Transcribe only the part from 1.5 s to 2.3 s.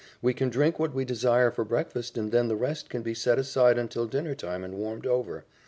for breakfast